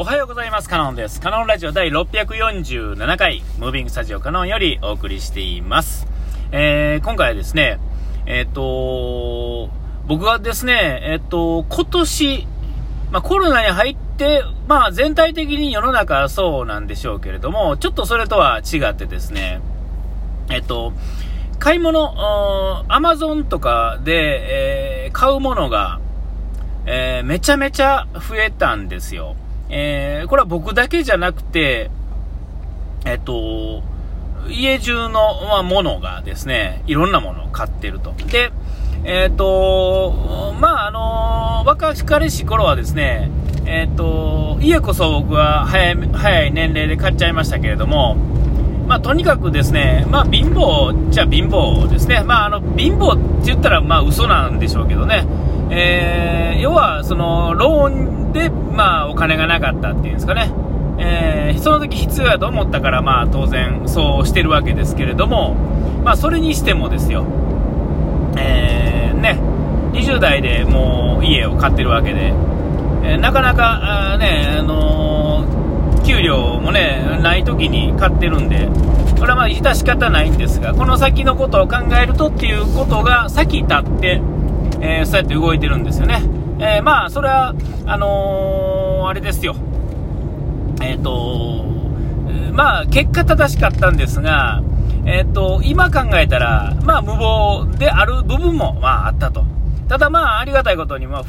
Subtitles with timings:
[0.00, 0.68] おはようございます。
[0.68, 1.20] カノンです。
[1.20, 6.06] カノンラジオ第647回、ムービングスタジオカノンよりお送りしています。
[6.52, 7.80] えー、今回はですね、
[8.24, 9.68] えっ、と
[10.06, 12.46] 僕はですね、えっ、と、今年、
[13.10, 19.60] まあ、コロナに入って、まあ、全体的に世の中はそうなんでしょうけれども、ちょっとそれとは違ってですね、
[20.48, 20.92] えっ、と、
[21.58, 25.98] 買い物、アマゾンとかで、え買うものが、
[26.86, 29.34] えめちゃめちゃ増えたんですよ。
[29.70, 31.90] えーこれは僕だけじゃなくて、
[33.04, 33.82] えっと、
[34.48, 38.12] 家中の、まあ、ものがですね、いろんなものを買ってると。
[38.30, 38.52] で、
[39.04, 43.30] えっと、まあ、あの若かりし頃はですね、
[43.66, 48.16] えっと、家こそ僕は早い、早い年齢で買っちゃいましたけれども、
[48.86, 52.22] まあ、とにかくですね、まあ、貧乏じゃ貧乏ですね。
[52.22, 55.26] まあ、あの、貧乏って言ったら、まあ、嘘なんでしょうけどね。
[55.70, 57.88] えー要は、その、ロー
[58.28, 60.50] ンで、まあ、お金がなかったっていうんですかね。
[60.98, 65.54] えーその時必要やと思ったから、まあ、当然、そうしてるわけですけれども、
[66.04, 67.24] まあ、それにしてもですよ。
[68.36, 69.38] えーね、
[69.92, 72.32] 20代でもう家を買ってるわけで、
[73.04, 75.44] えなかなか、あね、あの
[76.04, 78.68] 給料もね、ない時に買ってるんで、
[79.18, 84.20] これはまあ致し方ないんですが、この先のことを考えるとっていうことが先立って、
[84.80, 86.22] えーそうやって動いてるんですよね。
[86.58, 87.54] えーまあ、それは、
[87.86, 89.56] あのーあれですよ。
[90.82, 91.64] えっ、と、
[92.52, 94.62] まあ、結果正しかったんですが、
[95.06, 99.44] えっ、と、今考えたら、まあ、無謀である部分も、まあ、あったと。
[99.88, 101.24] ただ、まあ、ありがたいことに、まあ、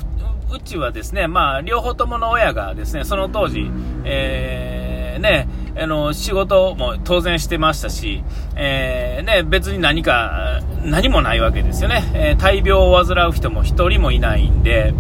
[0.52, 3.72] うちはですね、まあ、両方ともの親がですね、その当時、
[4.03, 8.23] えーね、あの、仕事も当然してましたし、
[8.55, 12.03] えーね、別に何か、何もないわけですよね。
[12.13, 14.94] えー大病を患う人も一人もいないんで、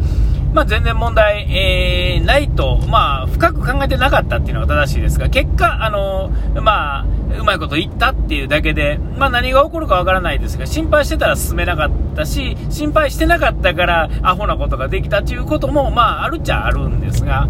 [0.53, 7.05] まあ、全然問題、えーないと、まあ、深く考えてなかったっていうのが正しいですが、結果、あのまあ、
[7.39, 17.47] うまいこと言ったっていうだけで、まあ、何が起こるかわからないですが、心配してたら進めなかったし、心配してなかったから、アホなことができたということも、まあ、あるっちゃあるんですが、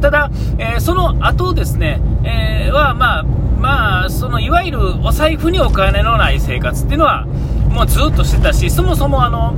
[0.00, 3.24] ただ、えその後ですね、えは、まあ、
[3.58, 7.26] まあ、その、いわゆるお財布にお金のない生活っていうのは、
[7.74, 9.56] もうずっとしてたし、そもそもあの、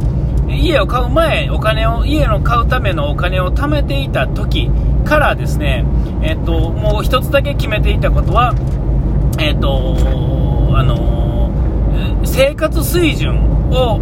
[0.48, 4.70] 家を買う前、お金を、家の買うためのお金を貯めていた時
[5.04, 5.84] からですね、
[6.22, 8.54] えっと、もう一つだけ決めていたことは、
[9.38, 9.96] えっと、
[10.74, 11.50] あの、
[12.24, 14.00] 生活水準を、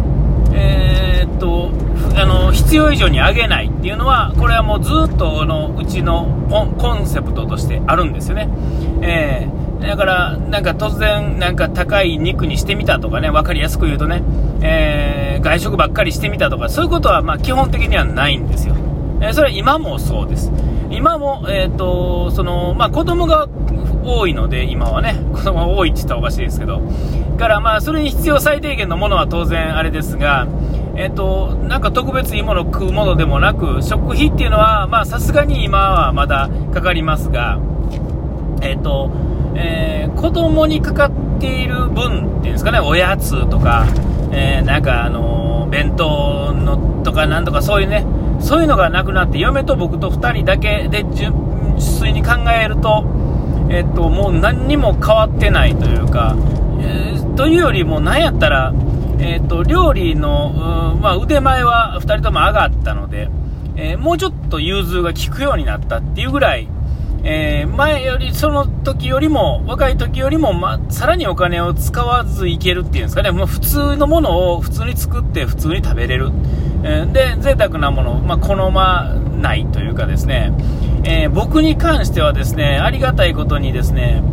[0.53, 1.71] えーっと、
[2.17, 8.49] あの、必要以上に上げないっていうのは、これはもうずっと、あの、うちのコンコンセプトとしてあるんですよね。
[9.01, 14.23] えーだから、なんか突然、なんか高い肉にしてみたとかね、わかりやすく言うとね、
[14.61, 18.75] えー外食ばっかりしてみたとか、そういうことはま基本的にはないんですよ。
[19.21, 20.51] えーそれは今もそうです。
[20.89, 23.47] 今も、えっ、と、その、まあ子供が
[24.03, 26.81] 多いので、今はね、子供が多いって言ったらおかしいですけど、
[27.37, 30.47] からまあそれに必要最低限のものは当然あれですが、
[30.95, 37.59] えっ、と、なんか特別いいものを食うものでもなく、食費っていうのは、まさすがに今はまだかかりますが、
[38.61, 39.11] えっ、と、
[39.55, 43.85] えー子供にかかっている分っていうんですかね、おやつとか、
[44.31, 48.05] えーなんかあのー弁当のとかなんとかそういうね、
[48.39, 51.33] そういうのがなくなって、嫁と僕と2人だけで純
[51.79, 53.05] 粋に考えると、
[53.69, 56.35] えっ、と、もう何にも変わってないというか、
[56.79, 58.73] えーというよりも、なんやったら、
[59.19, 63.29] えっ、と、料理の、まあ、腕前は2人とも上がったので、
[63.75, 66.69] えもうちょっと融通が利くようになったっていうぐらい、
[67.27, 76.29] えー前より、その時よりも、若い時よりも、ま、さらにお金を使わずいけるっていうんですかね、もう普通のものを普通に作って普通に食べれる。
[76.83, 80.53] えーで、贅沢なものを、まあ、好まないというかですね、
[81.03, 84.23] えー僕に関してはですね、ありがたいことにですね、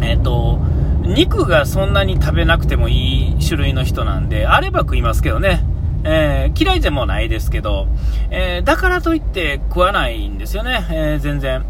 [0.00, 0.60] えっ、と、
[1.02, 5.64] 肉がそんなに食べなくてもいい種類の人なんで、あれば食いますけどね。
[6.04, 7.88] えー嫌いでもないですけど、
[8.30, 11.64] えーだからといって食わないんですよね、えー全然。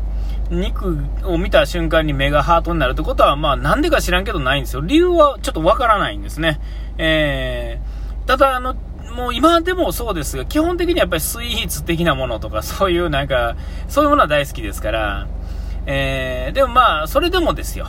[0.51, 4.81] 肉を見た瞬間に目がハートになるってことは、まあなんでか知らんけどないんですよ。
[4.83, 6.61] 理由はちょっとわからないんですね。
[6.99, 7.97] えー
[8.27, 8.75] ただ、あの、
[9.15, 13.57] もう今でもそうですが、基本的にやっぱりスイーツ的なものとか、そういうなんか、
[13.87, 15.29] そういうものは大好きですから、
[15.87, 17.87] えーでもまあ、それでもですよ。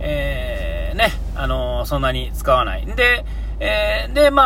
[0.00, 2.86] えーね、あのそんなに使わない。
[2.86, 3.24] で、
[3.60, 4.42] えーで、ま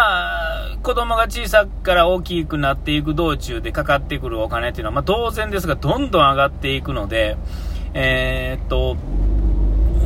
[0.60, 7.37] あ、子供が小さくから大きくなっていく道中でかかってくるお金っていうのは、まあ当然ですが、どんどん上がっていくので、
[7.93, 8.97] えーっと、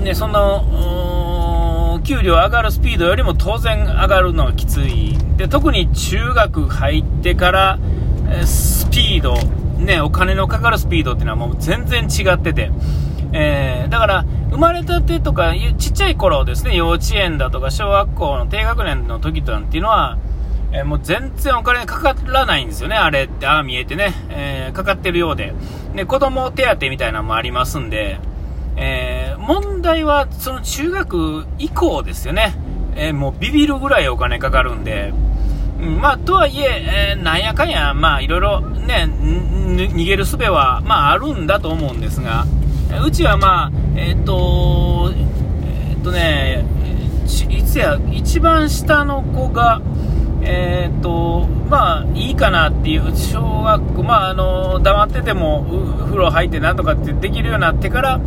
[0.00, 5.16] ね、その、給料上がるスピードよりも当然上がるのがきつい。
[5.36, 7.78] で、特に中学入ってから、
[8.30, 9.36] えスピード
[9.78, 12.70] ね、お金のかかるスピードっていうのはもう全然違ってて、
[13.32, 20.18] えー、だから、生まれたてとか、ちっちゃい頃ですね、幼稚園だとか小学校の低学年の時とっていうのは、
[20.74, 25.54] えー、もう全然お金かからないんですよね、あれって、ああ見えてね、えー、かかってるようで。
[25.94, 28.18] で、子供手当みたいなのもありますんで、
[28.76, 32.54] えー、問題はその中学以降ですよね。
[32.96, 35.12] えもうビビるぐらいお金かかるんで、
[35.80, 42.44] うん、まあ、とはいええー、なんやかんや、まあ、いろいろね、逃げる術は、まあ、あるんだと思うんですが、
[43.04, 45.12] うちはまあ、えっ、と、
[45.64, 46.64] えっ、とね、
[47.48, 49.80] いつや、一番下の子が、
[50.46, 55.64] えっ、と、まあ、いいかなっていう、小学校、まあ、あの、黙ってても、
[56.04, 58.20] 風呂入ってなんとかってできるようになってから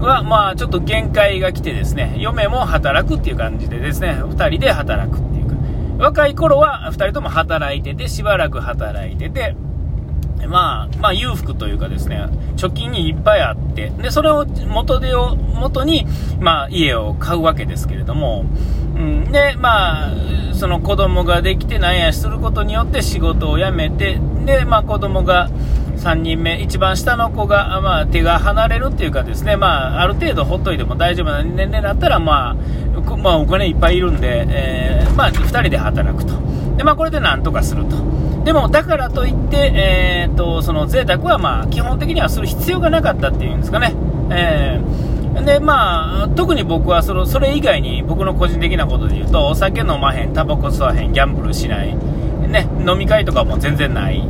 [0.00, 5.56] は、まあ、ちょっと限界が来てですね、嫁も働くっていう感じでですね、2人で働くっていうか、
[5.98, 9.54] 若い頃は2人とも働いてて、しばらく働いてて、
[10.48, 16.06] まあ、まあ、裕福というかですね、貯金にいっぱいあって、で、それを元手を、元に、
[16.40, 18.44] まあ、家を買うわけですけれども、
[19.30, 20.12] で、まあ、
[20.54, 25.50] その子供ができてなんやすることによって仕事を辞めて、で、まあ、子供が
[25.96, 36.34] 3人目、一番下の子が、まあ、手が離れるっていうかですね、まあ、ある程度ほっといても大丈夫な年齢だったら、まあ、まあ、お金いっぱいいるんで、えー、まあ、2人で働くと。
[36.76, 37.96] で、まあ、これでなんとかすると。
[38.44, 43.94] でも、だからといって、えー、っと、その贅沢はまあ、基本的にはする必要がなかったっていうんですかね。
[44.30, 51.96] えー、で、まあ、特に僕はその、それ以外に僕の個人的なことで言うと、お酒飲まへん、タバコ吸わへん、ギャンブルしない、
[52.48, 54.22] ね、飲み会とかも全然ない。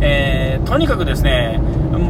[0.00, 1.60] えー、とにかくですね、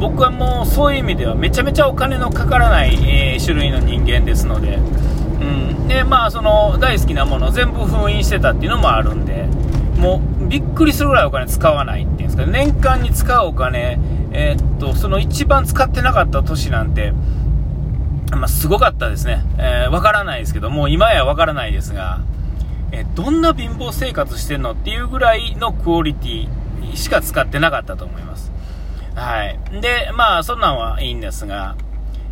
[0.00, 5.88] 僕はもうそういう意味ではめちゃめちゃお金のかからない、えー、種類の人間ですので、うん。
[5.88, 9.48] で、まあ、その、大好きなもの全部封印してたっていうのもあるんで、
[9.98, 13.98] もうびっくりするぐらいお金使わないっていうんですか年間に使うお金、
[14.32, 17.12] えー、っとその一番使ってなかった年なんて、
[18.36, 22.20] まあ、すごかったですね、えー、わからないですけどもう今やわからないですが、
[22.92, 26.48] えー、どんな貧乏生活してんのっていうぐらいのクオリティ
[26.96, 28.52] しか使ってなかったと思います。
[29.14, 29.58] はい。
[29.80, 31.76] でまあそんなんはいいんですが、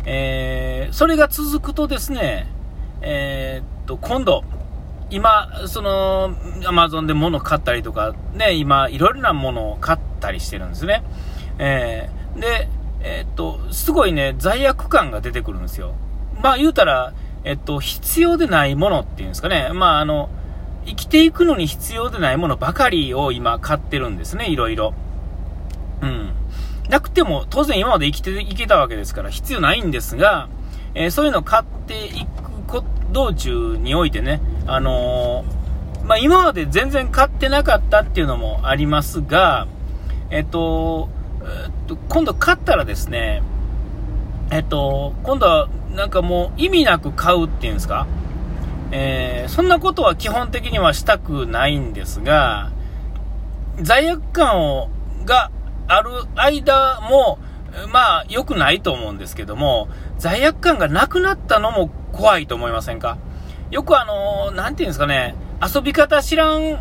[0.05, 2.47] えー、それが続くとですね
[3.01, 4.43] えー、っと今度
[5.09, 6.35] 今、その、
[6.65, 11.03] アマゾンで物買ったりとか、ね、今、いろいろなものを買ったりしてるんですね。
[11.59, 12.67] えー、で、
[13.01, 13.46] えー、っと、
[13.77, 15.93] すごいね、罪悪感が出てくるんですよ。
[16.41, 17.13] まあ、言うたら、
[17.43, 19.69] えっと、必要でないものっていうんですかね。
[19.71, 20.29] まあ、あの、
[20.87, 24.95] 生きていくのに必要でないものばかりを今買ってるんですね、いろいろ。
[26.01, 26.31] うん。
[26.89, 30.49] なくても、当然今まで生きていけたわけですから、必要ないんですが、
[30.95, 32.25] えー、そういうのを買ってい
[32.67, 39.67] く道中においてね、あのー、まあ、今まで全然買ってなかったっていうのもありますが、
[40.31, 41.09] えっと、
[41.43, 43.43] えっと、今度買ったらですね、
[44.49, 48.07] えっと、今度はなんかもう意味なく買うっていうんですか、
[48.91, 52.71] えー、そんなことは基本的にはしたくないんですが、
[53.81, 54.89] 罪悪感を
[55.25, 55.51] が
[55.87, 57.39] ある間も、
[57.91, 63.17] まあ、良くないと思うんですけども、罪悪感がなくなったのも怖いと思いませんか？
[63.69, 66.79] よくあのー、なんていうんですかね、遊び方知らん、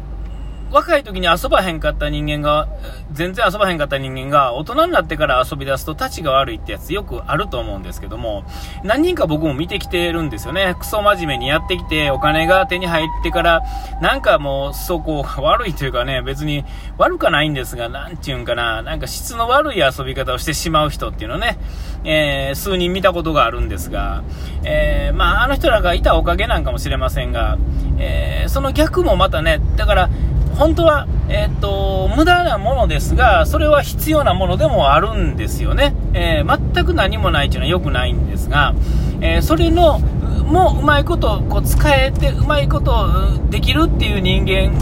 [0.71, 2.69] 若い時に遊ばへんかった人間が、
[3.13, 8.45] 全然遊ばへんかった人間が、大人になってから遊び出すと立ちが悪いってやつよくあると思うんですけども、
[8.83, 10.75] 何人か僕も見てきてるんですよね。
[10.79, 13.63] クソ真面目にやってきて、お金が手に入ってから、
[14.01, 16.65] なんかもう、そこ悪いというかね、別に
[16.99, 21.59] 悪かないんですが、なんていうんかな、なんか質の悪い遊び方をしてしまう人っていうのね、
[22.05, 24.23] えー、数人見たことがあるんですが、
[24.65, 27.57] えー、まあ、あの人らがいたおかげなんかもしれませんが、
[27.99, 30.11] えー、その逆もまたね、だから、
[30.59, 35.95] 本当は、えっ、と、無駄なものですが、それは必要なものでもあるんですよね。
[36.15, 38.75] え全く何もないというのは良くないんですが、
[39.21, 44.73] えそれの、もううまいことこう使えて、うまいことできるっていう人間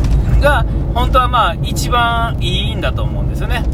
[0.40, 0.64] が、
[0.94, 3.64] 本当はまあ一番いいんだと思うんですよね。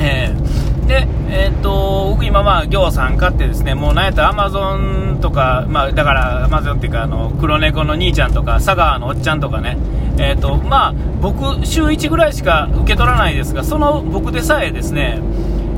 [0.00, 9.78] えー、で、えー、っと、僕今まあ、行さん買ってですね、もうなんやったらアマゾンとか、まあ、だからアマゾンっていうか、あの、黒猫の兄ちゃんとか、佐川のおっちゃんとかね、
[10.18, 15.20] えー、っと、まあ、僕、週1ぐらいしか受け取らないですが、その僕でさえですね、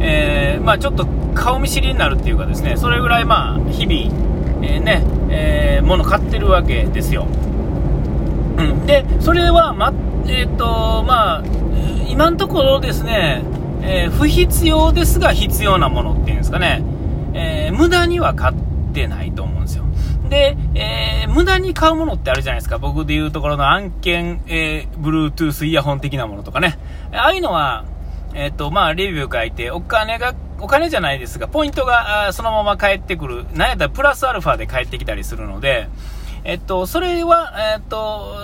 [0.01, 7.27] えー、まあ、ちょっと顔見知りになるっていうかですね、それぐらいまあ、日々、えー、ね、えー、物買ってるわけですよ。
[8.59, 8.87] うん。
[8.87, 9.93] で、それは、ま、
[10.27, 11.43] えっと、まあ、
[12.09, 13.43] 今のところですね、
[13.87, 16.83] えー、不必要ですが必要なものっていうんですかね、
[17.35, 18.55] えー、無駄には買っ
[18.93, 19.85] てないと思うんですよ。
[20.29, 22.79] で、えー、無駄に買うものってあるじゃないですか。
[22.79, 26.79] 僕で言うところの案件、えー、Bluetooth イヤホン的なものとかね。
[27.13, 27.85] ああいうのは、
[28.35, 33.45] えっ、と、まあ、レビュー書いて、お金が、お金じゃないですが、ポイントがそのまま返ってくる。
[33.55, 35.89] なんやったらプラスアルファで返ってきたりするので、
[36.45, 38.37] えっと、それは、えっと、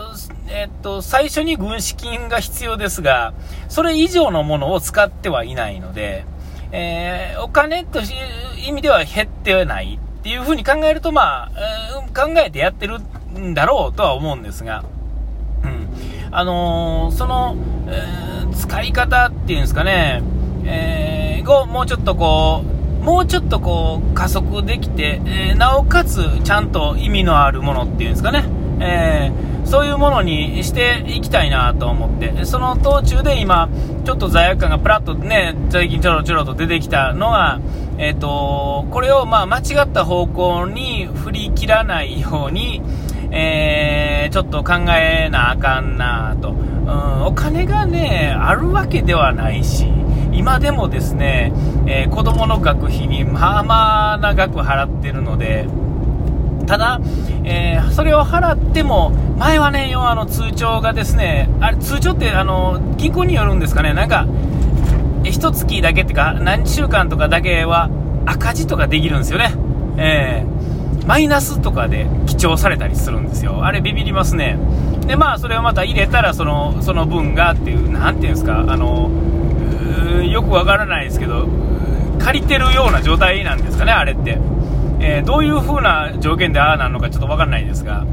[0.49, 3.35] えっと、最初に軍資金が必要ですが、
[3.69, 6.25] それ以上のものを使ってはいないので、
[6.73, 8.07] えー、お金という
[8.67, 11.53] 意味では減ってはないっていうふうに考えると、まあ、
[11.95, 13.01] えー、考えてやってる
[13.39, 14.83] んだろうとは思うんですが、
[15.63, 15.89] うん。
[16.31, 20.23] あのー、その、えー、使い方っていうんですかね、
[20.65, 28.45] えー、をもうちょっとこう、もうちょっとこう加速できて、えー、なおかつちゃんと意味のあるものっていうんですかね、
[28.81, 33.69] えー、そういうものにしていきたいなと思って、その途中で今、
[34.05, 37.61] ちょっと罪悪感がプラッとね、最近ちょろちょろと出てきたのが、
[37.99, 42.83] えっ、ー、と、これをまあ間違った方向に振り切らないように、
[43.31, 47.27] えー、ちょっと考えなあかんなと、うん。
[47.27, 49.87] お金がね、あるわけではないし、
[50.33, 51.53] 今でもですね、
[51.87, 55.67] えー、子供の学費にまあまあな額払ってるので、
[56.67, 57.01] ただ、
[57.45, 64.27] えー、それを払っても、前はね、要はあの通帳がですね、あれ通帳ってあの銀行によるんですかね、なんか、
[65.25, 67.91] 一月だけってか、何週間とかだけは
[68.27, 69.55] 赤字とかできるんですよね。
[69.97, 70.61] えー
[71.07, 73.65] マイナスとかで記帳されたりするんですよ。
[73.65, 74.59] あれビビりますね。
[75.07, 79.11] で、まあ、それをまた入れたら、その、その分がっていう、なんていうんですか、あの、
[80.31, 81.49] よくわからないですけど、
[82.19, 84.39] 借りてるような状態なんですかね、あれって。
[85.03, 88.05] えー、どういう風な条件でああなのかちょっとわからないですが、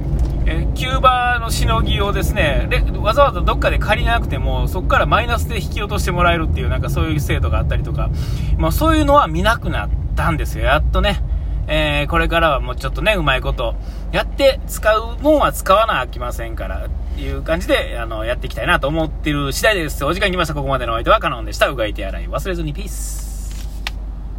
[0.45, 8.09] えー、キューバのしのぎをですねで、わざわざどっかで借りなくても、そこからマイナスで引き落としてもらえるっていう、なんかそういう制度があったりとか、
[8.57, 11.21] まあ、そういうのは見なくなったんですよ、やっとね。
[11.67, 13.75] えー、これからはもうちょっとね、うまいこと
[14.13, 16.87] やって使うもんは使わなあきませんから、
[17.21, 20.03] いう感じで、あの、やっていきたいなと思ってる次第です。
[20.05, 20.53] お時間来ました。
[20.53, 21.67] ここまでのお相手はカノンでした。
[21.69, 23.26] うがい手洗い忘れずにピース。